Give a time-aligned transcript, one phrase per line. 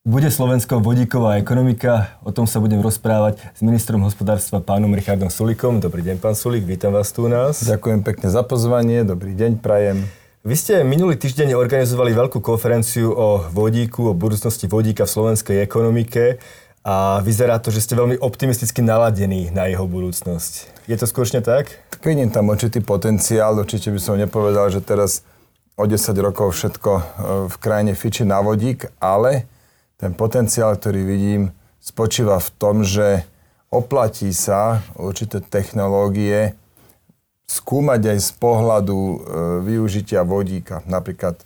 [0.00, 2.16] Bude Slovensko vodíková ekonomika?
[2.24, 5.76] O tom sa budem rozprávať s ministrom hospodárstva pánom Richardom Sulikom.
[5.76, 7.60] Dobrý deň, pán Sulik, vítam vás tu u nás.
[7.60, 10.08] Ďakujem pekne za pozvanie, dobrý deň, prajem.
[10.40, 16.40] Vy ste minulý týždeň organizovali veľkú konferenciu o vodíku, o budúcnosti vodíka v slovenskej ekonomike
[16.80, 20.80] a vyzerá to, že ste veľmi optimisticky naladení na jeho budúcnosť.
[20.88, 21.76] Je to skutočne tak?
[22.00, 25.28] Vidím tam určitý potenciál, určite by som nepovedal, že teraz
[25.76, 25.92] o 10
[26.24, 27.02] rokov všetko e,
[27.52, 29.59] v krajine fiči na vodík, ale
[30.00, 33.28] ten potenciál, ktorý vidím, spočíva v tom, že
[33.68, 36.56] oplatí sa určité technológie
[37.44, 39.16] skúmať aj z pohľadu e,
[39.66, 40.80] využitia vodíka.
[40.88, 41.42] Napríklad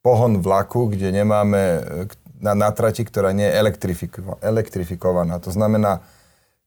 [0.00, 1.80] pohon vlaku, kde nemáme e,
[2.40, 5.36] na, na trati, ktorá nie je elektrifiko, elektrifikovaná.
[5.44, 6.00] To znamená,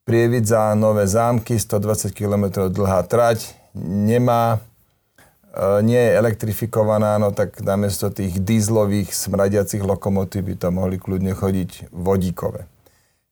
[0.04, 4.60] Prievidza, Nové zámky, 120 km dlhá trať, nemá
[5.86, 11.94] nie je elektrifikovaná, no tak namiesto tých dízlových smradiacich lokomotív by to mohli kľudne chodiť
[11.94, 12.66] vodíkové.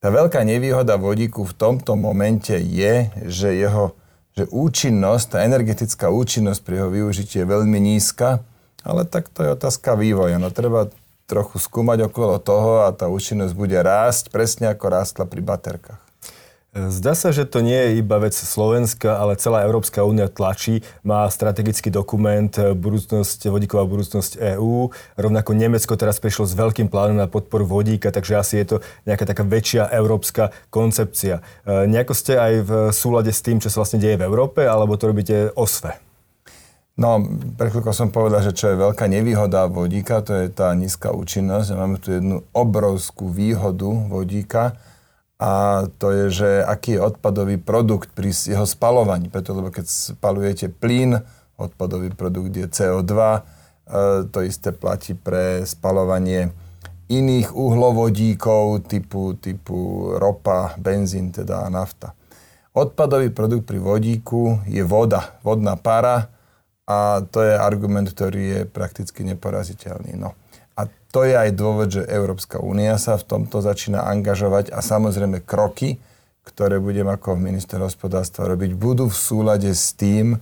[0.01, 3.97] Tá veľká nevýhoda vodíku v tomto momente je, že jeho
[4.31, 8.39] že účinnosť, tá energetická účinnosť pri jeho využití je veľmi nízka,
[8.79, 10.39] ale tak to je otázka vývoja.
[10.39, 10.87] No treba
[11.27, 16.10] trochu skúmať okolo toho a tá účinnosť bude rásť, presne ako rástla pri baterkách.
[16.71, 21.27] Zdá sa, že to nie je iba vec Slovenska, ale celá Európska únia tlačí, má
[21.27, 24.87] strategický dokument eh, budúcnosť, vodíková budúcnosť EÚ.
[25.19, 29.27] Rovnako Nemecko teraz prišlo s veľkým plánom na podporu vodíka, takže asi je to nejaká
[29.27, 31.43] taká väčšia európska koncepcia.
[31.67, 34.95] Eh, nejako ste aj v súlade s tým, čo sa vlastne deje v Európe, alebo
[34.95, 35.99] to robíte osve?
[36.95, 37.19] No,
[37.59, 41.67] pre som povedal, že čo je veľká nevýhoda vodíka, to je tá nízka účinnosť.
[41.75, 44.79] Máme tu jednu obrovskú výhodu vodíka,
[45.41, 49.25] a to je, že aký je odpadový produkt pri jeho spalovaní.
[49.25, 51.17] Preto, lebo keď spalujete plyn,
[51.57, 53.41] odpadový produkt je CO2, e,
[54.29, 56.53] to isté platí pre spalovanie
[57.09, 62.13] iných uhlovodíkov typu, typu ropa, benzín teda nafta.
[62.77, 66.29] Odpadový produkt pri vodíku je voda, vodná para
[66.85, 70.21] a to je argument, ktorý je prakticky neporaziteľný.
[70.21, 70.37] No
[71.11, 75.99] to je aj dôvod, že Európska únia sa v tomto začína angažovať a samozrejme kroky,
[76.41, 80.39] ktoré budem ako minister hospodárstva robiť, budú v súlade s tým, e,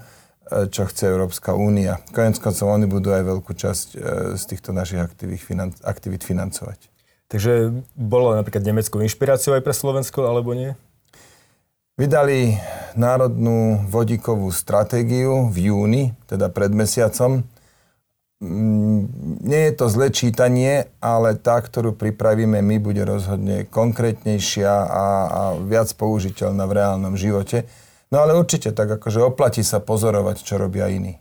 [0.72, 2.00] čo chce Európska únia.
[2.16, 3.98] Konec koncov oni budú aj veľkú časť e,
[4.40, 6.80] z týchto našich aktivít, financovať.
[7.30, 10.74] Takže bolo napríklad Nemecko inšpiráciou aj pre Slovensko, alebo nie?
[12.00, 12.56] Vydali
[12.96, 17.44] národnú vodíkovú stratégiu v júni, teda pred mesiacom.
[18.40, 19.12] Mm,
[19.44, 25.42] nie je to zlé čítanie, ale tá, ktorú pripravíme my, bude rozhodne konkrétnejšia a, a
[25.60, 27.68] viac použiteľná v reálnom živote.
[28.10, 31.20] No ale určite tak, akože oplatí sa pozorovať, čo robia iní.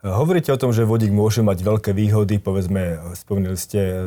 [0.00, 4.00] Hovoríte o tom, že vodík môže mať veľké výhody, povedzme, spomínali ste e,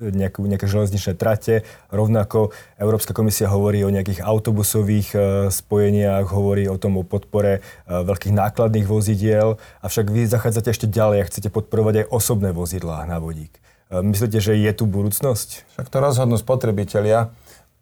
[0.00, 1.62] nejakú, nejaké železničné trate.
[1.90, 2.50] Rovnako
[2.80, 5.18] Európska komisia hovorí o nejakých autobusových e,
[5.50, 11.18] spojeniach, hovorí o tom o podpore e, veľkých nákladných vozidiel, avšak vy zachádzate ešte ďalej
[11.22, 13.60] a chcete podporovať aj osobné vozidlá na vodík.
[13.92, 15.76] Myslíte, že je tu budúcnosť?
[15.76, 17.30] Však to rozhodnú spotrebitelia.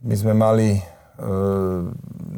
[0.03, 0.83] My sme mali e,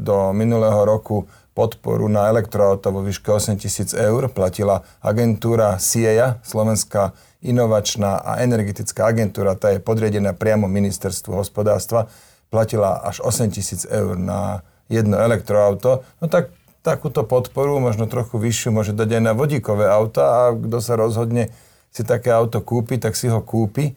[0.04, 4.26] do minulého roku podporu na elektroauto vo výške 8 tisíc eur.
[4.28, 12.08] Platila agentúra SIEA, Slovenská inovačná a energetická agentúra, tá je podriadená priamo ministerstvu hospodárstva,
[12.48, 16.02] platila až 8 tisíc eur na jedno elektroauto.
[16.18, 16.50] No tak
[16.80, 21.52] takúto podporu, možno trochu vyššiu, môže dať aj na vodíkové auta a kto sa rozhodne
[21.94, 23.94] si také auto kúpi, tak si ho kúpi.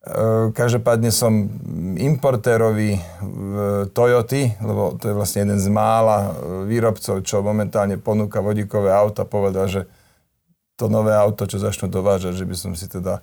[0.00, 1.44] E, každopádne som
[2.00, 2.96] importérovi
[3.92, 6.28] Toyoty, lebo to je vlastne jeden z mála e,
[6.64, 9.84] výrobcov, čo momentálne ponúka vodíkové auta, povedal, že
[10.80, 13.20] to nové auto, čo začnú dovážať, že by som si teda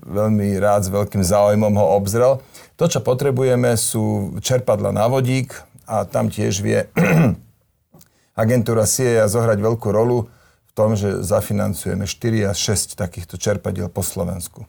[0.00, 2.40] veľmi rád s veľkým záujmom ho obzrel.
[2.80, 5.52] To, čo potrebujeme, sú čerpadla na vodík
[5.84, 6.88] a tam tiež vie
[8.42, 10.32] agentúra SIEA zohrať veľkú rolu
[10.66, 14.64] v tom, že zafinancujeme 4 až 6 takýchto čerpadiel po Slovensku.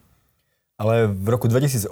[0.75, 1.87] Ale v roku 2018,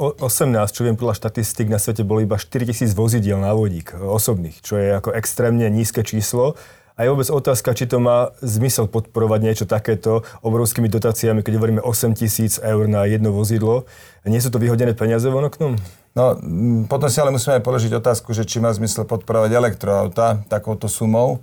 [0.76, 4.92] čo viem podľa štatistik, na svete bolo iba 4000 vozidiel na vodík osobných, čo je
[4.92, 6.60] ako extrémne nízke číslo.
[6.94, 11.82] A je vôbec otázka, či to má zmysel podporovať niečo takéto obrovskými dotáciami, keď hovoríme
[11.82, 13.88] 8 tisíc eur na jedno vozidlo.
[14.28, 15.80] Nie sú to vyhodené peniaze von oknom?
[16.14, 16.38] No,
[16.86, 21.42] potom si ale musíme aj položiť otázku, že či má zmysel podporovať elektroauta takouto sumou.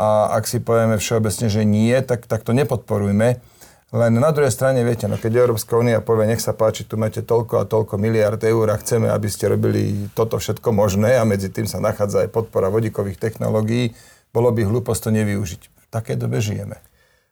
[0.00, 3.38] A ak si povieme všeobecne, že nie, tak, tak to nepodporujme.
[3.88, 7.24] Len na druhej strane, viete, no keď Európska únia povie, nech sa páči, tu máte
[7.24, 11.48] toľko a toľko miliard eur a chceme, aby ste robili toto všetko možné a medzi
[11.48, 13.96] tým sa nachádza aj podpora vodíkových technológií,
[14.28, 15.62] bolo by hlúposť to nevyužiť.
[15.72, 16.76] V takej dobe žijeme.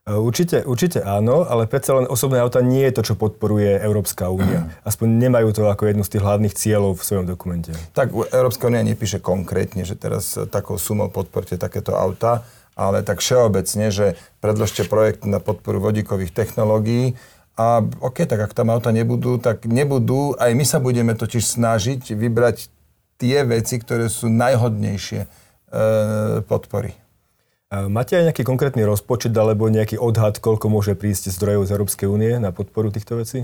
[0.07, 4.71] Určite, určite áno, ale predsa len osobné auta nie je to, čo podporuje Európska únia.
[4.89, 7.75] Aspoň nemajú to ako jednu z tých hlavných cieľov v svojom dokumente.
[7.91, 12.47] Tak Európska únia nepíše konkrétne, že teraz takou sumou podporte takéto auta,
[12.77, 17.17] ale tak všeobecne, že predložte projekt na podporu vodíkových technológií
[17.57, 20.37] a OK, tak ak tam auta nebudú, tak nebudú.
[20.37, 22.69] Aj my sa budeme totiž snažiť vybrať
[23.17, 25.29] tie veci, ktoré sú najhodnejšie e,
[26.45, 26.93] podpory.
[27.67, 32.39] Máte aj nejaký konkrétny rozpočet alebo nejaký odhad, koľko môže prísť zdrojov z Európskej únie
[32.39, 33.43] na podporu týchto vecí?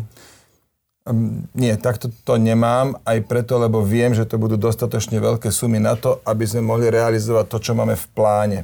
[1.02, 5.82] Um, nie, takto to nemám, aj preto, lebo viem, že to budú dostatočne veľké sumy
[5.82, 8.58] na to, aby sme mohli realizovať to, čo máme v pláne.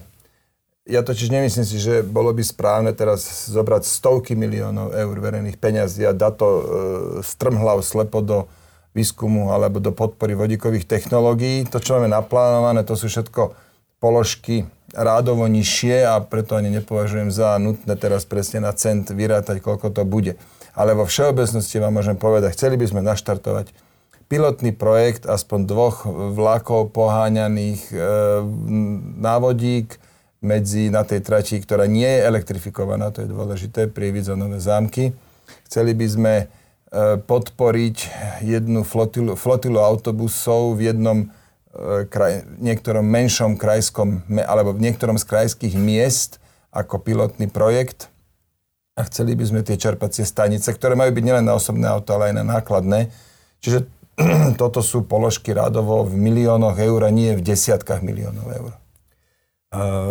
[0.88, 6.08] Ja totiž nemyslím si, že bolo by správne teraz zobrať stovky miliónov eur verejných peňazí
[6.08, 6.62] a dať to e,
[7.20, 8.48] strmhlav slepo do
[8.96, 11.68] výskumu alebo do podpory vodíkových technológií.
[11.68, 13.52] To, čo máme naplánované, to sú všetko
[14.00, 14.64] položky
[14.96, 20.08] rádovo nižšie a preto ani nepovažujem za nutné teraz presne na cent vyrátať, koľko to
[20.08, 20.40] bude.
[20.72, 23.76] Ale vo všeobecnosti vám môžem povedať, chceli by sme naštartovať
[24.32, 27.96] pilotný projekt aspoň dvoch vlakov poháňaných e,
[29.20, 30.07] návodík
[30.38, 35.10] medzi, na tej trati, ktorá nie je elektrifikovaná, to je dôležité, pri Nové zámky.
[35.66, 36.46] Chceli by sme e,
[37.18, 37.96] podporiť
[38.46, 41.18] jednu flotilu, flotilu autobusov v jednom
[41.78, 46.42] E, kraj, niektorom menšom krajskom, alebo v niektorom z krajských miest
[46.74, 48.10] ako pilotný projekt.
[48.98, 52.34] A chceli by sme tie čerpacie stanice, ktoré majú byť nielen na osobné auto, ale
[52.34, 53.14] aj na nákladné.
[53.62, 53.86] Čiže
[54.60, 58.72] toto sú položky radovo v miliónoch eur a nie v desiatkách miliónov eur.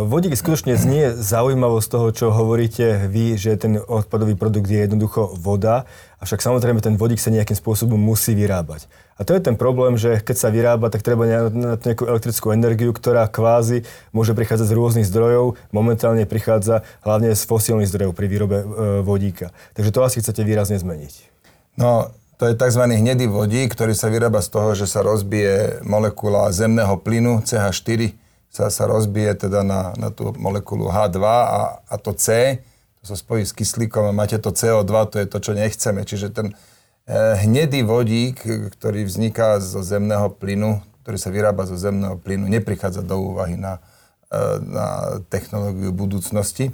[0.06, 5.34] Vodík skutočne znie zaujímavo z toho, čo hovoríte vy, že ten odpadový produkt je jednoducho
[5.34, 5.90] voda,
[6.22, 8.86] avšak samozrejme ten vodík sa nejakým spôsobom musí vyrábať.
[9.18, 12.94] A to je ten problém, že keď sa vyrába, tak treba na nejakú elektrickú energiu,
[12.94, 13.82] ktorá kvázi
[14.14, 18.66] môže prichádzať z rôznych zdrojov, momentálne prichádza hlavne z fosílnych zdrojov pri výrobe e,
[19.02, 19.50] vodíka.
[19.74, 21.34] Takže to asi chcete výrazne zmeniť.
[21.82, 22.86] No, to je tzv.
[22.94, 28.72] hnedý vodík, ktorý sa vyrába z toho, že sa rozbije molekula zemného plynu CH4 sa,
[28.74, 32.58] sa rozbije teda na, na tú molekulu H2 a, a to C,
[33.02, 36.02] to sa spojí s kyslíkom a máte to CO2, to je to, čo nechceme.
[36.04, 37.16] Čiže ten e,
[37.46, 38.42] hnedý vodík,
[38.78, 43.80] ktorý vzniká zo zemného plynu, ktorý sa vyrába zo zemného plynu, neprichádza do úvahy na,
[44.28, 44.86] e, na
[45.30, 46.74] technológiu budúcnosti.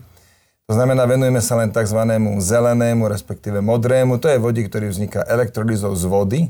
[0.63, 1.99] To znamená, venujeme sa len tzv.
[2.39, 4.15] zelenému, respektíve modrému.
[4.23, 6.41] To je vodík, ktorý vzniká elektrolizou z vody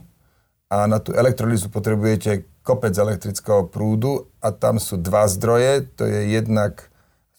[0.73, 5.85] a na tú elektrolízu potrebujete kopec elektrického prúdu a tam sú dva zdroje.
[6.01, 6.89] To je jednak,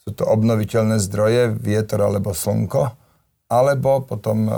[0.07, 2.95] sú to obnoviteľné zdroje, vietor alebo slnko,
[3.51, 4.55] alebo potom e,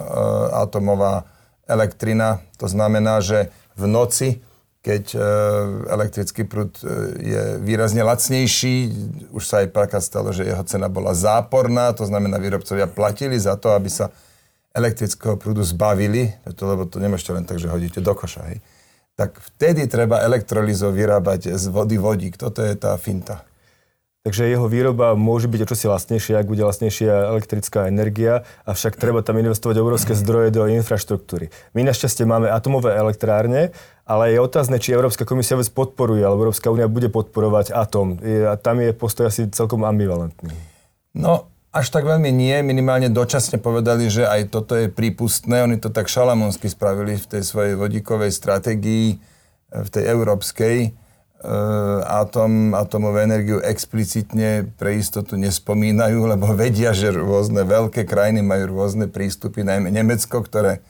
[0.53, 1.25] atomová
[1.65, 2.45] elektrina.
[2.61, 4.29] To znamená, že v noci,
[4.85, 5.19] keď e,
[5.89, 6.85] elektrický prúd e,
[7.17, 8.93] je výrazne lacnejší,
[9.33, 13.57] už sa aj preká stalo, že jeho cena bola záporná, to znamená, výrobcovia platili za
[13.57, 14.13] to, aby sa
[14.77, 18.53] elektrického prúdu zbavili, to, lebo to nemôžete len tak, že hodíte do koša.
[18.53, 18.61] Hej
[19.17, 22.37] tak vtedy treba elektrolizov vyrábať z vody vodík.
[22.37, 23.41] Toto je tá finta.
[24.21, 29.23] Takže jeho výroba môže byť o čosi lacnejšia, ak bude lacnejšia elektrická energia, avšak treba
[29.23, 31.49] tam investovať obrovské zdroje do infraštruktúry.
[31.73, 33.71] My našťastie máme atomové elektrárne,
[34.03, 38.19] ale je otázne, či Európska komisia vôbec podporuje, alebo Európska únia bude podporovať atom.
[38.21, 40.51] A tam je postoj asi celkom ambivalentný.
[41.15, 45.67] No, až tak veľmi nie, minimálne dočasne povedali, že aj toto je prípustné.
[45.67, 49.15] Oni to tak šalamonsky spravili v tej svojej vodíkovej stratégii, e,
[49.71, 50.77] v tej európskej.
[50.87, 50.89] E,
[52.07, 59.11] atom, atomovú energiu explicitne pre istotu nespomínajú, lebo vedia, že rôzne veľké krajiny majú rôzne
[59.11, 60.81] prístupy, najmä Nemecko, ktoré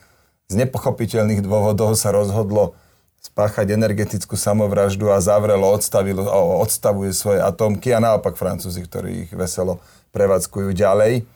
[0.48, 2.80] z nepochopiteľných dôvodov sa rozhodlo
[3.22, 6.26] spáchať energetickú samovraždu a zavrelo, odstavilo,
[6.62, 9.84] odstavuje svoje atomky a naopak Francúzi, ktorí ich veselo
[10.16, 11.28] prevádzkujú ďalej.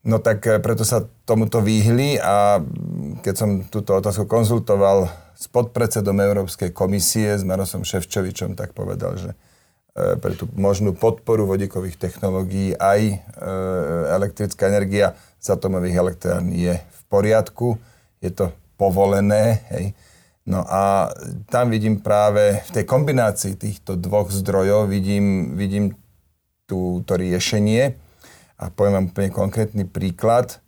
[0.00, 2.60] No tak eh, preto sa tomuto vyhli a
[3.20, 9.30] keď som túto otázku konzultoval s podpredsedom Európskej komisie, s Marosom Ševčovičom, tak povedal, že
[9.32, 13.18] eh, pre tú možnú podporu vodíkových technológií aj eh,
[14.16, 17.76] elektrická energia z atomových elektrární je v poriadku,
[18.24, 19.64] je to povolené.
[19.72, 19.92] Hej.
[20.50, 21.14] No a
[21.46, 25.94] tam vidím práve v tej kombinácii týchto dvoch zdrojov vidím, vidím
[26.66, 27.94] tú, to riešenie.
[28.58, 30.58] A poviem vám úplne konkrétny príklad.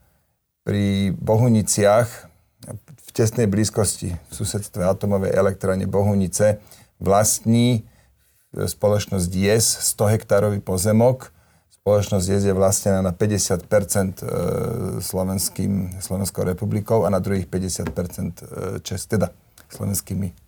[0.62, 2.06] Pri Bohuniciach,
[2.78, 6.62] v tesnej blízkosti v susedstve atomovej elektrárne Bohunice,
[7.02, 7.82] vlastní
[8.54, 9.66] spoločnosť JES
[9.98, 11.34] 100 hektárový pozemok.
[11.82, 14.24] Spoločnosť JES je vlastnená na 50 e,
[15.02, 18.02] slovenským, Slovenskou republikou a na druhých 50 e,
[18.86, 19.34] čest, teda
[19.72, 20.42] slovenskými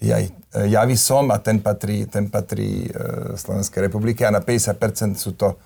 [0.00, 2.90] jaj, e, som a ten patrí, ten patrí e,
[3.36, 5.58] Slovenskej republike a na 50% sú to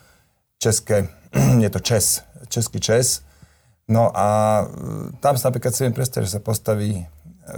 [0.59, 1.09] české,
[1.65, 3.23] je to Čes, český Čes.
[3.91, 4.63] No a
[5.21, 7.03] tam sa napríklad si viem predstaviť, že sa postaví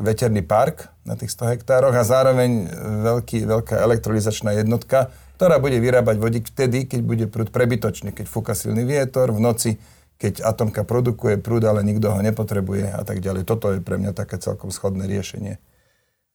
[0.00, 2.72] veterný park na tých 100 hektároch a zároveň
[3.04, 8.56] veľký, veľká elektrolizačná jednotka, ktorá bude vyrábať vodík vtedy, keď bude prúd prebytočný, keď fúka
[8.56, 9.70] silný vietor, v noci,
[10.18, 13.42] keď atomka produkuje prúd, ale nikto ho nepotrebuje a tak ďalej.
[13.44, 15.58] Toto je pre mňa také celkom schodné riešenie.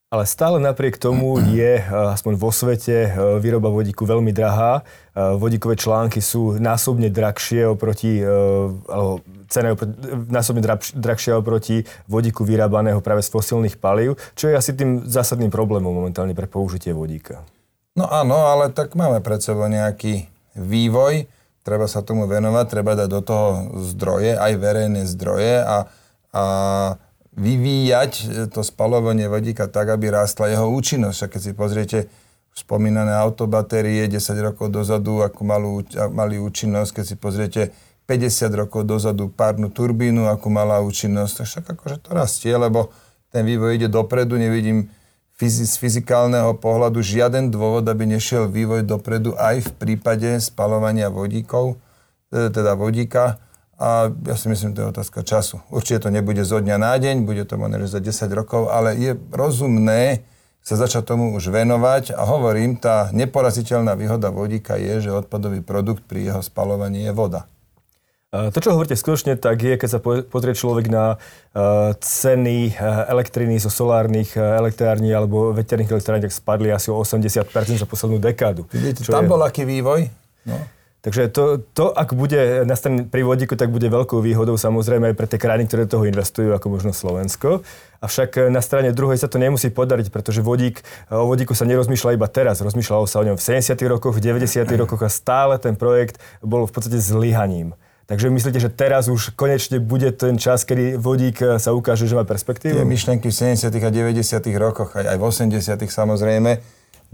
[0.09, 4.81] Ale stále napriek tomu je, aspoň vo svete, výroba vodíku veľmi drahá.
[5.13, 8.21] Vodíkové články sú násobne drahšie oproti,
[8.89, 9.86] alebo cena je
[10.29, 10.65] násobne
[10.98, 16.33] drahšia oproti vodíku vyrábaného práve z fosílnych palív, čo je asi tým zásadným problémom momentálne
[16.33, 17.45] pre použitie vodíka.
[17.98, 21.25] No áno, ale tak máme pred sebou nejaký vývoj,
[21.63, 23.48] treba sa tomu venovať, treba dať do toho
[23.94, 25.78] zdroje, aj verejné zdroje a,
[26.34, 26.44] a
[27.39, 28.12] vyvíjať
[28.51, 31.20] to spalovanie vodíka tak, aby rástla jeho účinnosť.
[31.24, 32.00] A keď si pozriete
[32.51, 35.74] spomínané autobatérie 10 rokov dozadu, ako malú,
[36.12, 37.62] mali účinnosť, keď si pozriete
[38.10, 42.89] 50 rokov dozadu párnu turbínu, ako malá účinnosť, tak však akože to rastie, lebo
[43.30, 44.89] ten vývoj ide dopredu, nevidím
[45.48, 51.79] z fyzikálneho pohľadu žiaden dôvod, aby nešiel vývoj dopredu aj v prípade spalovania vodíkov,
[52.36, 53.39] e, teda vodíka.
[53.79, 55.63] A ja si myslím, to je otázka času.
[55.72, 59.15] Určite to nebude zo dňa na deň, bude to možno za 10 rokov, ale je
[59.31, 60.27] rozumné
[60.60, 66.03] sa začať tomu už venovať a hovorím, tá neporaziteľná výhoda vodíka je, že odpadový produkt
[66.03, 67.48] pri jeho spalovaní je voda.
[68.29, 71.17] To, čo hovoríte skutočne, tak je, keď sa pozrie človek na
[71.98, 72.77] ceny
[73.09, 77.50] elektriny zo solárnych elektrární alebo veterných elektrární, tak spadli asi o 80%
[77.81, 78.69] za poslednú dekádu.
[78.69, 79.29] Vidíte, tam je...
[79.33, 80.13] bol aký vývoj?
[80.45, 80.62] No.
[81.00, 85.31] Takže to, to, ak bude nastavené pri vodíku, tak bude veľkou výhodou samozrejme aj pre
[85.31, 87.63] tie krajiny, ktoré do toho investujú, ako možno Slovensko.
[88.03, 92.27] Avšak na strane druhej sa to nemusí podariť, pretože vodík, o vodíku sa nerozmýšľa iba
[92.27, 92.59] teraz.
[92.59, 93.79] Rozmýšľalo sa o ňom v 70.
[93.88, 94.67] rokoch, v 90.
[94.75, 97.79] rokoch a stále ten projekt bol v podstate zlyhaním.
[98.10, 102.25] Takže myslíte, že teraz už konečne bude ten čas, kedy vodík sa ukáže, že má
[102.25, 102.74] perspektívu?
[102.74, 103.70] Tie myšlenky v 70.
[103.70, 104.50] a 90.
[104.58, 105.62] rokoch, aj v 80.
[105.86, 106.58] samozrejme,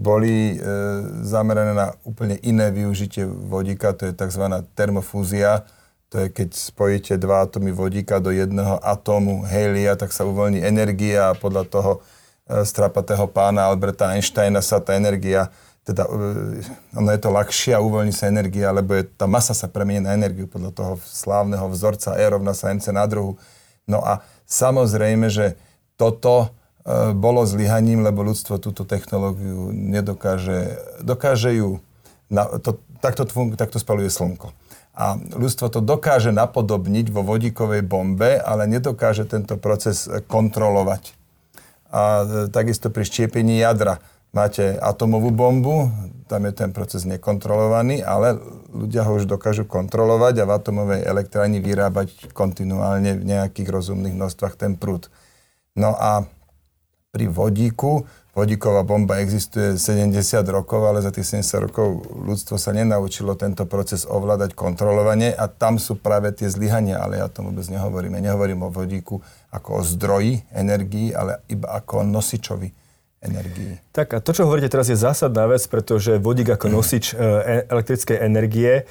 [0.00, 0.74] boli e,
[1.20, 4.44] zamerané na úplne iné využitie vodíka, to je tzv.
[4.72, 5.68] termofúzia.
[6.08, 11.32] To je, keď spojíte dva atómy vodíka do jedného atómu helia, tak sa uvoľní energia
[11.32, 11.92] a podľa toho
[12.48, 15.52] e, strapatého pána Alberta Einsteina sa tá energia,
[15.86, 16.66] teda e,
[16.98, 20.18] ono je to ľahšie a uvoľní sa energia, lebo je, tá masa sa premenie na
[20.18, 23.38] energiu podľa toho slávneho vzorca E rovná sa mc na druhu.
[23.86, 25.54] No a samozrejme, že
[25.94, 26.50] toto
[26.86, 31.82] E, bolo zlyhaním, lebo ľudstvo túto technológiu nedokáže, dokáže ju,
[32.30, 33.26] na, to, takto,
[33.58, 34.54] takto spaluje slnko.
[34.94, 41.10] A ľudstvo to dokáže napodobniť vo vodíkovej bombe, ale nedokáže tento proces kontrolovať.
[41.90, 43.98] A e, takisto pri štiepení jadra
[44.36, 45.88] máte atomovú bombu,
[46.28, 48.36] tam je ten proces nekontrolovaný, ale
[48.68, 54.54] ľudia ho už dokážu kontrolovať a v atomovej elektrárni vyrábať kontinuálne v nejakých rozumných množstvách
[54.60, 55.08] ten prúd.
[55.72, 56.28] No a
[57.16, 58.04] pri vodíku.
[58.36, 60.12] Vodíková bomba existuje 70
[60.52, 65.80] rokov, ale za tých 70 rokov ľudstvo sa nenaučilo tento proces ovládať kontrolovanie a tam
[65.80, 68.20] sú práve tie zlyhania, ale ja tomu vôbec nehovorím.
[68.20, 72.68] Ja nehovorím o vodíku ako o zdroji energii, ale iba ako o nosičovi
[73.26, 73.82] energii.
[73.90, 78.16] Tak a to, čo hovoríte teraz, je zásadná vec, pretože vodík ako nosič e, elektrickej
[78.22, 78.86] energie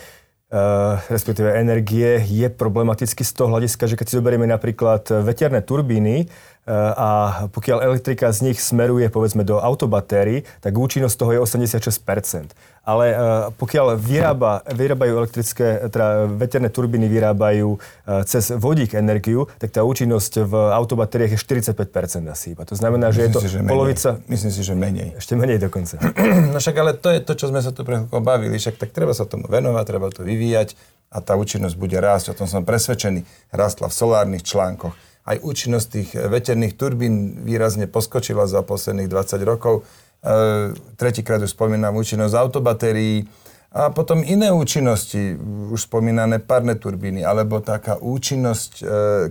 [0.45, 6.29] Uh, respektíve energie, je problematický z toho hľadiska, že keď si zoberieme napríklad veterné turbíny,
[6.73, 12.57] a pokiaľ elektrika z nich smeruje povedzme do autobatérií, tak účinnosť toho je 86%.
[12.85, 13.17] Ale eh,
[13.53, 20.45] pokiaľ vyrába, vyrábajú elektrické, teda veterné turbíny vyrábajú eh, cez vodík energiu, tak tá účinnosť
[20.45, 22.65] v autobatériách je 45% asi iba.
[22.65, 24.09] To znamená, že Myslím je to si, že polovica...
[24.17, 24.29] Menej.
[24.29, 25.09] Myslím si, že menej.
[25.17, 25.97] Ešte menej dokonca.
[26.55, 28.55] No však ale to je to, čo sme sa tu pre bavili.
[28.55, 30.77] Však tak treba sa tomu venovať, treba to vyvíjať
[31.11, 32.31] a tá účinnosť bude rásť.
[32.31, 33.25] O tom som presvedčený.
[33.51, 34.93] Rastla v solárnych článkoch
[35.25, 39.81] aj účinnosť tých veterných turbín výrazne poskočila za posledných 20 rokov.
[40.21, 43.25] E, tretíkrát už spomínam účinnosť autobatérií
[43.75, 45.35] a potom iné účinnosti,
[45.73, 48.83] už spomínané parné turbíny, alebo taká účinnosť e,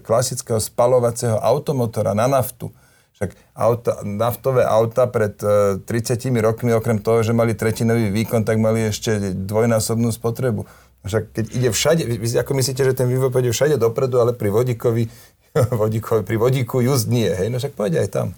[0.04, 2.68] klasického spalovacieho automotora na naftu.
[3.16, 8.60] Však auta, naftové auta pred e, 30 rokmi, okrem toho, že mali tretinový výkon, tak
[8.60, 10.68] mali ešte dvojnásobnú spotrebu.
[11.04, 14.48] Však keď ide všade, vy ako myslíte, že ten vývoj pôjde všade dopredu, ale pri
[14.48, 15.08] vodíkovi
[15.80, 18.28] vodíko, pri vodíku just nie, hej, no však povedia aj tam.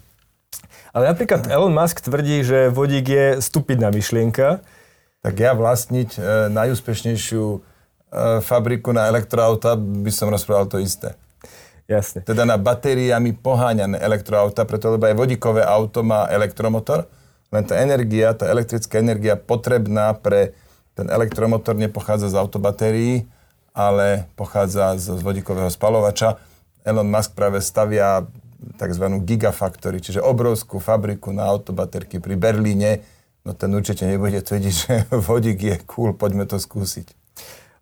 [0.93, 4.61] Ale napríklad Elon Musk tvrdí, že vodík je stupidná myšlienka.
[5.21, 6.19] Tak ja vlastniť e,
[6.53, 7.59] najúspešnejšiu e,
[8.41, 11.13] fabriku na elektroauta by som rozprával to isté.
[11.87, 12.23] Jasne.
[12.23, 17.07] Teda na batériami poháňané elektroauta, preto lebo aj vodíkové auto má elektromotor,
[17.47, 20.51] len tá energia, tá elektrická energia potrebná pre
[20.97, 23.29] ten elektromotor nepochádza z autobatérií,
[23.71, 26.41] ale pochádza z vodíkového spalovača.
[26.87, 28.23] Elon Musk práve stavia
[28.79, 29.05] tzv.
[29.27, 33.03] gigafactory, čiže obrovskú fabriku na autobaterky pri Berlíne.
[33.43, 37.16] No ten určite nebude tvrdiť, že vodík je cool, poďme to skúsiť.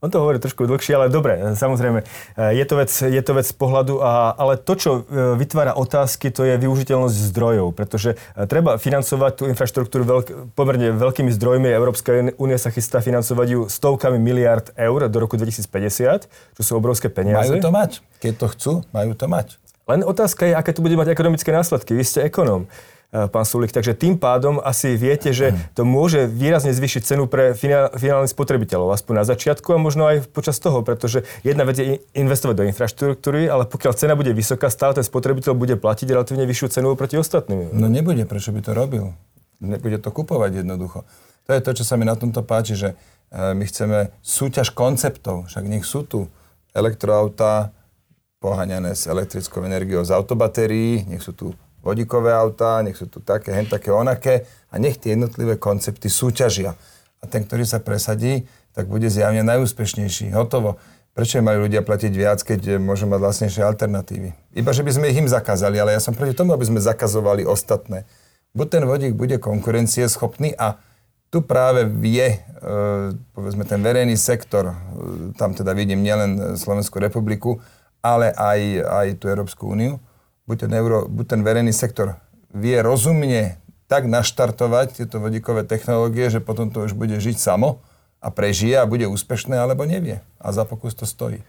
[0.05, 2.05] On to hovorí trošku dlhšie, ale dobre, samozrejme,
[2.37, 5.01] je to vec, je to vec pohľadu, a, ale to, čo e,
[5.33, 11.33] vytvára otázky, to je využiteľnosť zdrojov, pretože e, treba financovať tú infraštruktúru veľk, pomerne veľkými
[11.33, 11.73] zdrojmi.
[11.73, 17.09] Európska únia sa chystá financovať ju stovkami miliard eur do roku 2050, čo sú obrovské
[17.09, 17.49] peniaze.
[17.49, 17.91] Majú to mať.
[18.21, 19.57] Keď to chcú, majú to mať.
[19.89, 21.97] Len otázka je, aké to bude mať ekonomické následky.
[21.97, 22.69] Vy ste ekonóm.
[23.15, 23.71] Eh, pán Sulik.
[23.71, 27.55] Takže tým pádom asi viete, že to môže výrazne zvýšiť cenu pre
[27.95, 32.55] finálnych spotrebiteľov, aspoň na začiatku a možno aj počas toho, pretože jedna vec je investovať
[32.59, 36.91] do infraštruktúry, ale pokiaľ cena bude vysoká, stále ten spotrebiteľ bude platiť relatívne vyššiu cenu
[36.91, 37.71] oproti ostatným.
[37.71, 39.15] No nebude, prečo by to robil?
[39.63, 41.07] Nebude to kupovať jednoducho.
[41.47, 45.47] To je to, čo sa mi na tomto páči, že eh, my chceme súťaž konceptov,
[45.47, 46.27] však nech sú tu
[46.75, 47.71] elektroauta
[48.43, 51.55] poháňané s elektrickou energiou z autobatérií, nech sú tu
[51.85, 56.73] vodíkové autá, nech sú tu také, hen také, onaké a nech tie jednotlivé koncepty súťažia.
[57.21, 60.33] A ten, ktorý sa presadí, tak bude zjavne najúspešnejší.
[60.33, 60.81] Hotovo.
[61.15, 64.35] Prečo mali ľudia platiť viac, keď môžu mať vlastnejšie alternatívy?
[64.51, 67.47] Iba, že by sme ich im zakázali, ale ja som proti tomu, aby sme zakazovali
[67.47, 68.03] ostatné.
[68.51, 70.75] Buď ten vodík bude konkurencieschopný a
[71.31, 72.37] tu práve vie, e,
[73.31, 74.75] povedzme, ten verejný sektor, e,
[75.39, 77.63] tam teda vidím nielen Slovenskú republiku,
[78.03, 80.03] ale aj, aj tú Európsku úniu,
[80.45, 82.17] buď ten, euro, buď ten verejný sektor
[82.55, 87.83] vie rozumne tak naštartovať tieto vodíkové technológie, že potom to už bude žiť samo
[88.17, 90.23] a prežije a bude úspešné, alebo nevie.
[90.41, 91.45] A za pokus to stojí.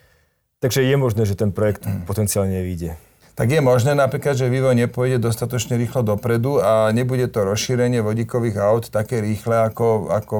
[0.60, 2.04] Takže je možné, že ten projekt mm.
[2.04, 3.00] potenciálne vyjde.
[3.36, 8.56] Tak je možné napríklad, že vývoj nepôjde dostatočne rýchlo dopredu a nebude to rozšírenie vodíkových
[8.56, 10.36] aut také rýchle, ako, ako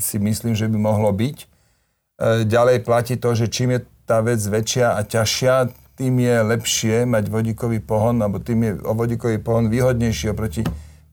[0.00, 1.36] si myslím, že by mohlo byť.
[1.44, 1.46] E,
[2.48, 5.54] ďalej platí to, že čím je tá vec väčšia a ťažšia,
[6.00, 10.64] tým je lepšie mať vodíkový pohon, alebo tým je vodíkový pohon výhodnejší oproti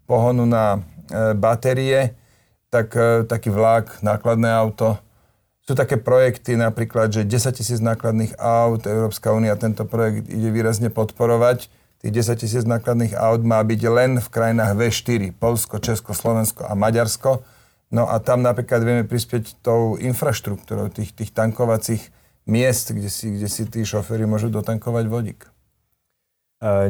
[0.08, 0.80] pohonu na
[1.12, 2.16] e, batérie,
[2.72, 4.96] tak e, taký vlak, nákladné auto.
[5.68, 10.88] Sú také projekty napríklad, že 10 tisíc nákladných aut, Európska únia tento projekt ide výrazne
[10.88, 11.68] podporovať.
[12.00, 16.72] Tých 10 tisíc nákladných aut má byť len v krajinách V4, Polsko, Česko, Slovensko a
[16.80, 17.44] Maďarsko.
[17.92, 22.08] No a tam napríklad vieme prispieť tou infraštruktúrou tých, tých tankovacích
[22.48, 25.42] miest, kde si, kde si tí šoféry môžu dotankovať vodík.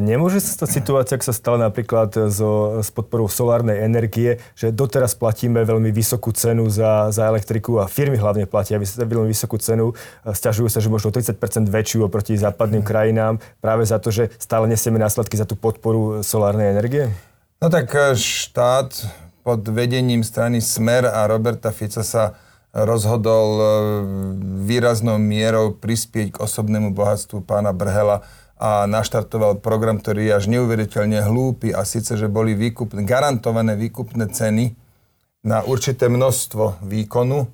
[0.00, 5.12] Nemôže sa stať situácia, ak sa stala napríklad so, s podporou solárnej energie, že doteraz
[5.12, 9.92] platíme veľmi vysokú cenu za, za elektriku a firmy hlavne platia veľmi vysokú cenu,
[10.24, 12.88] stiažujú sa, že možno 30% väčšiu oproti západným mm.
[12.88, 17.12] krajinám práve za to, že stále nesieme následky za tú podporu solárnej energie?
[17.60, 19.04] No tak e, štát
[19.44, 22.40] pod vedením strany Smer a Roberta Fica sa
[22.72, 23.66] rozhodol e,
[24.64, 28.24] výraznou mierou prispieť k osobnému bohatstvu pána Brhela
[28.58, 34.28] a naštartoval program, ktorý je až neuveriteľne hlúpy a síce, že boli výkupné, garantované výkupné
[34.28, 34.74] ceny
[35.46, 37.46] na určité množstvo výkonu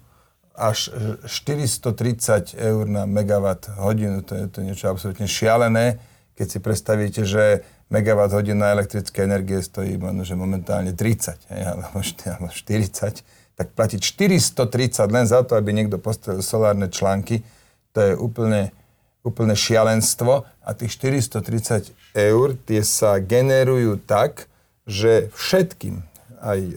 [0.57, 0.95] až
[1.27, 4.23] 430 eur na megawatt hodinu.
[4.25, 6.01] To je to niečo absolútne šialené,
[6.39, 13.44] keď si predstavíte, že megawatt hodina elektrické energie stojí že momentálne 30 hej, alebo 40
[13.55, 17.47] tak platiť 430 len za to, aby niekto postavil solárne články,
[17.95, 18.75] to je úplne,
[19.23, 20.43] úplne šialenstvo.
[20.65, 24.51] A tých 430 eur, tie sa generujú tak,
[24.85, 26.03] že všetkým,
[26.45, 26.75] aj e,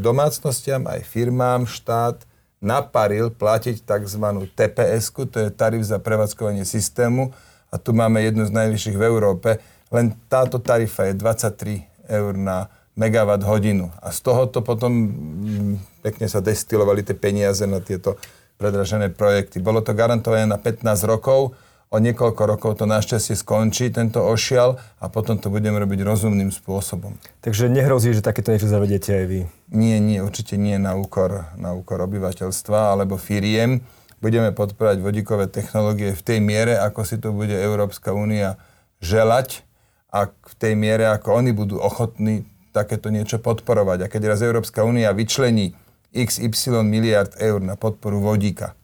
[0.00, 2.22] domácnostiam, aj firmám, štát
[2.62, 4.24] naparil platiť tzv.
[4.56, 7.36] tps to je tarif za prevádzkovanie systému
[7.68, 9.50] a tu máme jednu z najvyšších v Európe.
[9.92, 13.92] Len táto tarifa je 23 eur na megawatt hodinu.
[14.00, 18.16] A z tohoto potom mm, pekne sa destilovali tie peniaze na tieto
[18.56, 19.60] predražené projekty.
[19.60, 21.52] Bolo to garantované na 15 rokov,
[21.86, 27.14] o niekoľko rokov to našťastie skončí, tento ošial, a potom to budeme robiť rozumným spôsobom.
[27.44, 29.40] Takže nehrozí, že takéto niečo zavedete aj vy?
[29.70, 33.84] Nie, nie, určite nie na úkor, na úkor obyvateľstva alebo firiem.
[34.18, 38.56] Budeme podporovať vodíkové technológie v tej miere, ako si to bude Európska únia
[39.04, 39.62] želať
[40.08, 44.04] a v tej miere, ako oni budú ochotní takéto niečo podporovať.
[44.04, 45.72] A keď raz Európska únia vyčlení
[46.12, 48.76] XY miliard eur na podporu vodíka,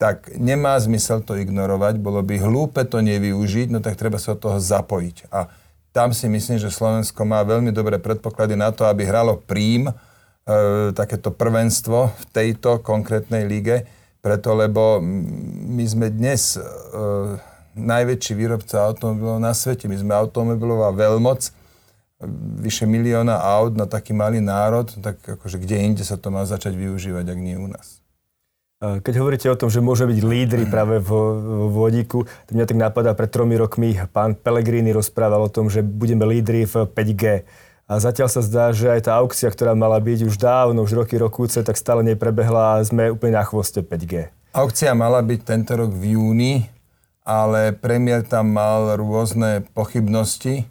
[0.00, 4.40] tak nemá zmysel to ignorovať, bolo by hlúpe to nevyužiť, no tak treba sa od
[4.40, 5.28] toho zapojiť.
[5.28, 5.52] A
[5.92, 9.94] tam si myslím, že Slovensko má veľmi dobré predpoklady na to, aby hralo prím e,
[10.96, 13.84] takéto prvenstvo v tejto konkrétnej lige,
[14.24, 15.04] preto lebo
[15.68, 16.60] my sme dnes e,
[17.76, 21.59] najväčší výrobca automobilov na svete, my sme automobilová veľmoc,
[22.60, 26.76] vyše milióna aut na taký malý národ, tak akože kde inde sa to má začať
[26.76, 28.00] využívať, ak nie u nás.
[28.80, 32.80] Keď hovoríte o tom, že môže byť lídry práve vo, vo vodíku, to mňa tak
[32.80, 37.44] napadá, pred tromi rokmi pán Pellegrini rozprával o tom, že budeme lídry v 5G.
[37.84, 41.20] A zatiaľ sa zdá, že aj tá aukcia, ktorá mala byť už dávno, už roky,
[41.20, 44.32] rokúce, tak stále neprebehla a sme úplne na chvoste 5G.
[44.56, 46.64] Aukcia mala byť tento rok v júni,
[47.20, 50.64] ale premiér tam mal rôzne pochybnosti,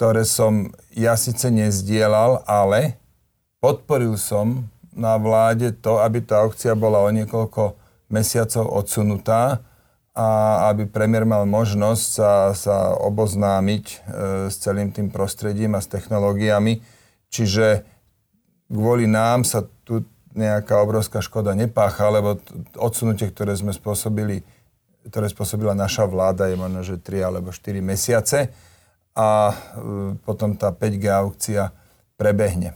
[0.00, 2.96] ktoré som ja síce nezdielal, ale
[3.60, 4.64] podporil som
[4.96, 7.76] na vláde to, aby tá aukcia bola o niekoľko
[8.08, 9.60] mesiacov odsunutá
[10.16, 10.28] a
[10.72, 13.96] aby premiér mal možnosť sa, sa oboznámiť e,
[14.48, 16.80] s celým tým prostredím a s technológiami.
[17.28, 17.84] Čiže
[18.72, 22.40] kvôli nám sa tu nejaká obrovská škoda nepácha, lebo
[22.80, 24.48] odsunutie, ktoré sme spôsobili,
[25.12, 28.69] ktoré spôsobila naša vláda, je možno, že 3 alebo 4 mesiace
[29.20, 29.54] a e,
[30.24, 31.76] potom tá 5G aukcia
[32.16, 32.72] prebehne.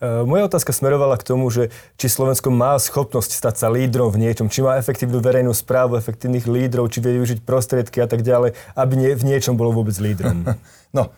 [0.00, 1.68] E, moja otázka smerovala k tomu, že
[2.00, 6.48] či Slovensko má schopnosť stať sa lídrom v niečom, či má efektívnu verejnú správu, efektívnych
[6.48, 10.44] lídrov, či vie využiť prostriedky a tak ďalej, aby nie, v niečom bolo vôbec lídrom.
[10.96, 11.12] No,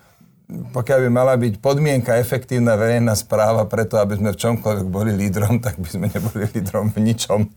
[0.48, 5.60] pokiaľ by mala byť podmienka efektívna verejná správa preto, aby sme v čomkoľvek boli lídrom,
[5.64, 7.52] tak by sme neboli lídrom v ničom.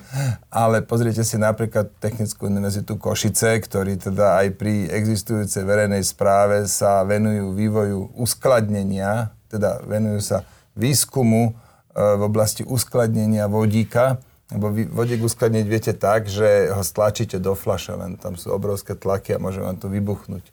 [0.52, 7.00] Ale pozrite si napríklad Technickú univerzitu Košice, ktorí teda aj pri existujúcej verejnej správe sa
[7.02, 10.42] venujú vývoju uskladnenia teda venujú sa
[10.74, 11.52] výskumu e,
[11.94, 14.18] v oblasti uskladnenia vodíka,
[14.50, 19.38] lebo vodík uskladniť viete tak, že ho stlačíte do flaše, len tam sú obrovské tlaky
[19.38, 20.50] a môže vám to vybuchnúť.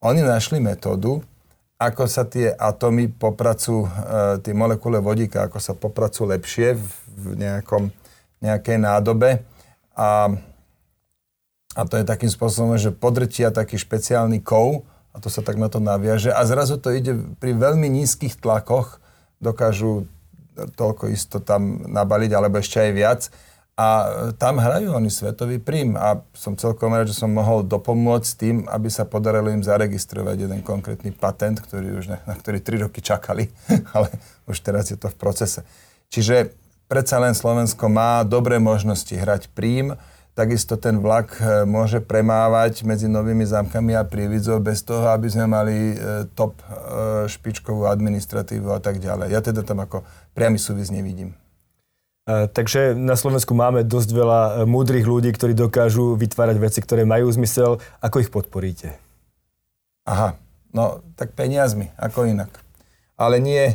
[0.00, 1.20] Oni našli metódu,
[1.76, 3.90] ako sa tie atómy popracujú, e,
[4.40, 6.72] tie molekule vodíka, ako sa popracujú lepšie
[7.20, 7.92] v nejakom,
[8.40, 9.44] nejakej nádobe.
[9.92, 10.32] A,
[11.76, 15.68] a to je takým spôsobom, že podrtia taký špeciálny kov, a to sa tak na
[15.68, 19.04] to naviaže a zrazu to ide pri veľmi nízkych tlakoch,
[19.36, 20.08] dokážu
[20.80, 23.20] toľko isto tam nabaliť, alebo ešte aj viac.
[23.80, 23.86] A
[24.36, 28.92] tam hrajú oni svetový prím a som celkom rád, že som mohol dopomôcť tým, aby
[28.92, 33.48] sa podarilo im zaregistrovať jeden konkrétny patent, ktorý už na, na ktorý tri roky čakali,
[33.96, 34.12] ale
[34.44, 35.64] už teraz je to v procese.
[36.12, 36.52] Čiže
[36.92, 39.96] predsa len Slovensko má dobré možnosti hrať prím,
[40.30, 45.50] Takisto ten vlak e, môže premávať medzi novými zámkami a prievidzou bez toho, aby sme
[45.50, 45.96] mali e,
[46.38, 49.34] top e, špičkovú administratívu a tak ďalej.
[49.34, 51.34] Ja teda tam ako priamy súvis nevidím.
[52.30, 57.80] Takže na Slovensku máme dosť veľa múdrych ľudí, ktorí dokážu vytvárať veci, ktoré majú zmysel.
[58.04, 58.94] Ako ich podporíte?
[60.04, 60.36] Aha,
[60.70, 62.50] no tak peniazmi, ako inak.
[63.16, 63.74] Ale nie,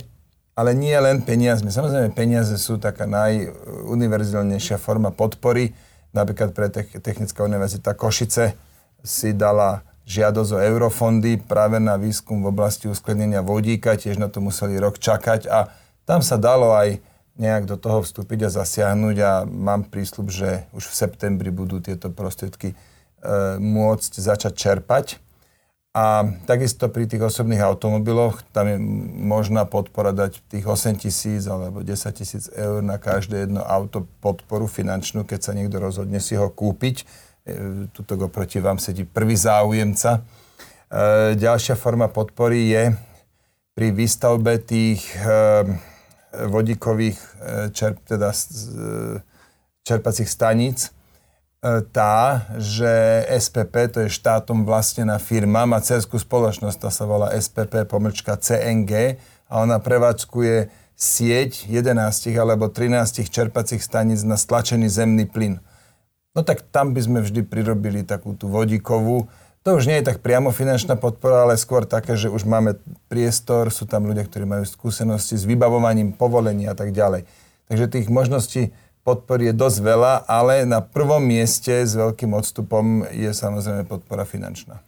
[0.53, 1.73] ale nie len peniazmi.
[1.73, 5.75] Samozrejme, peniaze sú taká najuniverzálnejšia forma podpory
[6.15, 6.71] Napríklad pre
[7.03, 8.55] Technická univerzita Košice
[9.03, 14.39] si dala žiadosť o eurofondy práve na výskum v oblasti uskladnenia vodíka, tiež na to
[14.39, 15.67] museli rok čakať a
[16.07, 17.03] tam sa dalo aj
[17.35, 22.07] nejak do toho vstúpiť a zasiahnuť a mám prísľub, že už v septembri budú tieto
[22.07, 22.75] prostriedky e,
[23.59, 25.05] môcť začať čerpať.
[25.95, 28.75] A takisto pri tých osobných automobiloch, tam je
[29.15, 34.67] možná podpora dať tých 8 tisíc alebo 10 tisíc eur na každé jedno auto podporu
[34.67, 37.07] finančnú, keď sa niekto rozhodne si ho kúpiť.
[37.47, 40.19] E, tuto go proti vám sedí prvý záujemca.
[40.19, 40.19] E,
[41.39, 42.83] ďalšia forma podpory je
[43.71, 45.94] pri výstavbe tých e,
[46.47, 47.19] vodíkových
[47.71, 48.35] čerp, teda
[49.87, 50.91] čerpacích staníc,
[51.89, 57.89] tá, že SPP, to je štátom vlastnená firma, má cerskú spoločnosť, tá sa volá SPP
[57.89, 59.17] pomlčka CNG
[59.49, 61.97] a ona prevádzkuje sieť 11
[62.37, 65.57] alebo 13 čerpacích staníc na stlačený zemný plyn.
[66.37, 69.27] No tak tam by sme vždy prirobili takú tú vodíkovú.
[69.65, 72.77] To už nie je tak priamo finančná podpora, ale skôr také, že už máme
[73.09, 77.25] priestor, sú tam ľudia, ktorí majú skúsenosti s vybavovaním povolení a tak ďalej.
[77.65, 83.33] Takže tých možností podpory je dosť veľa, ale na prvom mieste s veľkým odstupom je
[83.33, 84.85] samozrejme podpora finančná.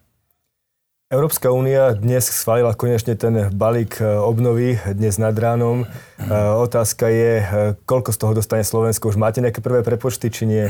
[1.09, 5.87] Európska únia dnes schválila konečne ten balík e, obnovy dnes nad ránom.
[6.19, 7.45] E, otázka je, e,
[7.87, 9.09] koľko z toho dostane Slovensko.
[9.09, 10.67] Už máte nejaké prvé prepočty, či nie?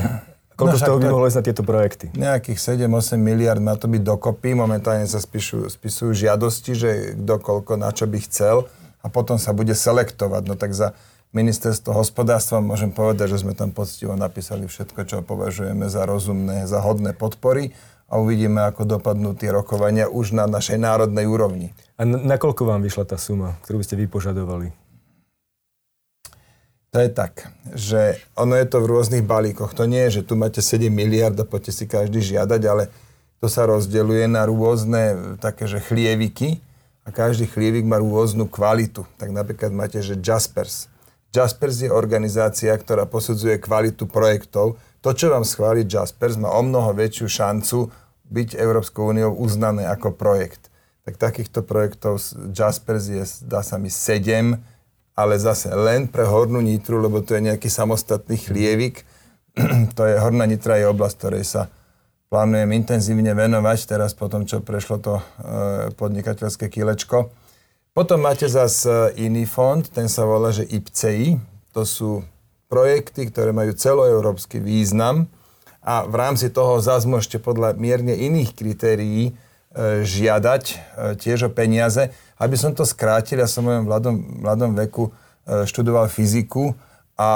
[0.58, 2.04] Koľko no, z toho by mohlo ísť na tieto projekty?
[2.18, 4.58] Nejakých 7-8 miliard má to byť dokopy.
[4.58, 8.66] Momentálne sa spíšu, spisujú žiadosti, že kto koľko na čo by chcel
[8.98, 10.42] a potom sa bude selektovať.
[10.50, 10.98] No tak za
[11.30, 16.82] ministerstvo hospodárstva môžem povedať, že sme tam poctivo napísali všetko, čo považujeme za rozumné, za
[16.82, 17.70] hodné podpory
[18.10, 21.70] a uvidíme, ako dopadnú tie rokovania už na našej národnej úrovni.
[22.00, 24.87] A nakoľko vám vyšla tá suma, ktorú by ste vy požadovali?
[26.88, 29.76] To je tak, že ono je to v rôznych balíkoch.
[29.76, 32.88] To nie je, že tu máte 7 miliard a poďte si každý žiadať, ale
[33.44, 36.64] to sa rozdeľuje na rôzne také, že chlieviky.
[37.04, 39.04] A každý chlívik má rôznu kvalitu.
[39.16, 40.92] Tak napríklad máte, že Jaspers.
[41.32, 44.76] Jaspers je organizácia, ktorá posudzuje kvalitu projektov.
[45.00, 47.88] To, čo vám schváli Jaspers, má o mnoho väčšiu šancu
[48.28, 50.68] byť Európskou úniou uznané ako projekt.
[51.04, 52.20] Tak takýchto projektov
[52.52, 54.60] Jaspers je, dá sa mi, 7,
[55.18, 59.02] ale zase len pre Hornú Nitru, lebo to je nejaký samostatný chlievik.
[59.98, 61.62] to je Horná Nitra je oblasť, ktorej sa
[62.30, 65.22] plánujem intenzívne venovať teraz po tom, čo prešlo to e,
[65.98, 67.34] podnikateľské kilečko.
[67.90, 71.34] Potom máte zase iný fond, ten sa volá, že IPCI.
[71.74, 72.22] To sú
[72.70, 75.26] projekty, ktoré majú celoeurópsky význam
[75.82, 79.34] a v rámci toho zase môžete podľa mierne iných kritérií
[80.02, 80.74] žiadať e,
[81.18, 82.14] tiež o peniaze.
[82.38, 85.10] Aby som to skrátil, ja som v mojom mladom, mladom veku
[85.48, 86.76] študoval fyziku
[87.18, 87.30] a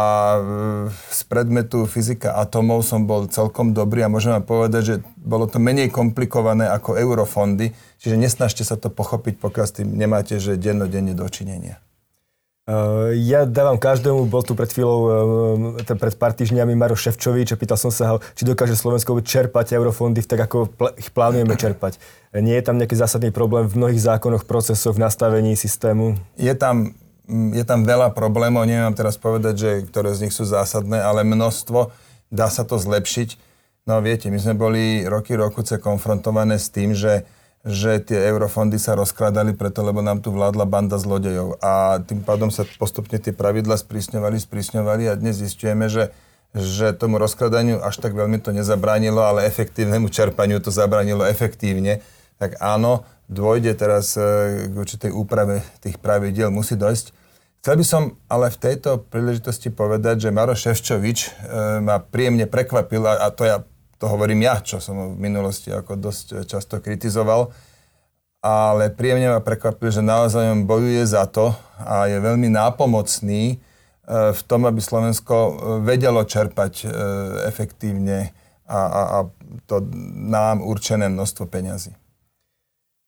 [1.10, 5.58] z predmetu fyzika atomov som bol celkom dobrý a môžem vám povedať, že bolo to
[5.58, 11.18] menej komplikované ako eurofondy, čiže nesnažte sa to pochopiť, pokiaľ s tým nemáte, že dennodenne
[11.18, 11.82] dočinenia.
[12.62, 14.98] Uh, ja dávam každému, bol tu pred chvíľou,
[15.74, 20.22] uh, pred pár týždňami Maro Ševčovič a pýtal som sa či dokáže Slovensko čerpať eurofondy
[20.22, 21.98] tak, ako pl- ich plánujeme čerpať.
[22.38, 26.14] Nie je tam nejaký zásadný problém v mnohých zákonoch, procesoch, v nastavení systému?
[26.38, 26.94] Je tam
[27.32, 31.22] Mm, je tam veľa problémov, neviem teraz povedať, že ktoré z nich sú zásadné, ale
[31.22, 31.94] množstvo,
[32.34, 33.38] dá sa to zlepšiť.
[33.86, 37.22] No viete, my sme boli roky rokuce konfrontované s tým, že,
[37.62, 42.50] že tie eurofondy sa rozkladali preto, lebo nám tu vládla banda zlodejov a tým pádom
[42.50, 46.10] sa postupne tie pravidla sprísňovali, sprísňovali a dnes zistujeme, že
[46.52, 52.04] že tomu rozkladaniu až tak veľmi to nezabránilo, ale efektívnemu čerpaniu to zabránilo efektívne.
[52.36, 57.16] Tak áno, dôjde teraz e, k určitej úprave tých pravidiel, musí dojsť.
[57.64, 61.28] Chcel by som ale v tejto príležitosti povedať, že Maro Ševčovič e,
[61.80, 63.64] ma príjemne prekvapil, a to ja
[64.02, 67.54] to hovorím ja, čo som v minulosti ako dosť často kritizoval,
[68.42, 73.56] ale príjemne ma prekvapil, že naozaj on bojuje za to a je veľmi nápomocný e,
[74.34, 75.54] v tom, aby Slovensko
[75.86, 76.90] vedelo čerpať
[77.46, 78.34] efektívne
[78.66, 79.18] a, a, a
[79.70, 79.86] to
[80.18, 81.94] nám určené množstvo peňazí.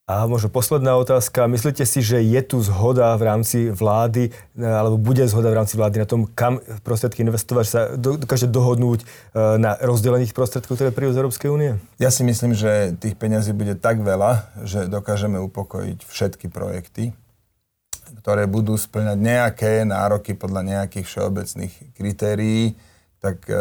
[0.04, 1.48] A možno posledná otázka.
[1.48, 5.96] Myslíte si, že je tu zhoda v rámci vlády, alebo bude zhoda v rámci vlády
[5.96, 9.06] na tom, kam prostriedky investovať, sa dokáže dohodnúť e,
[9.56, 11.80] na rozdelených prostriedkov, ktoré prídu z Európskej únie?
[11.96, 17.16] Ja si myslím, že tých peňazí bude tak veľa, že dokážeme upokojiť všetky projekty,
[18.20, 22.76] ktoré budú splňať nejaké nároky podľa nejakých všeobecných kritérií,
[23.24, 23.56] tak, e,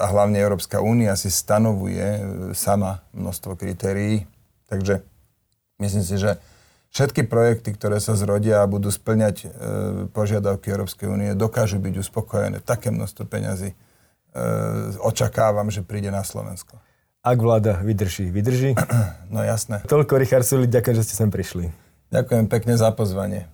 [0.00, 2.20] a hlavne Európska únia si stanovuje e,
[2.56, 4.24] sama množstvo kritérií.
[4.72, 5.11] Takže
[5.82, 6.38] Myslím si, že
[6.94, 9.46] všetky projekty, ktoré sa zrodia a budú splňať e,
[10.14, 12.62] požiadavky Európskej únie, dokážu byť uspokojené.
[12.62, 13.76] Také množstvo peňazí e,
[15.02, 16.78] očakávam, že príde na Slovensko.
[17.26, 18.78] Ak vláda vydrží, vydrží?
[19.32, 19.80] No jasné.
[19.88, 21.72] Toľko, Richard Sulik, ďakujem, že ste sem prišli.
[22.12, 23.48] Ďakujem pekne za pozvanie.